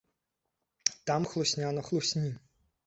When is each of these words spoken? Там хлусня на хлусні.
Там 1.11 1.29
хлусня 1.35 1.71
на 1.79 1.89
хлусні. 1.91 2.35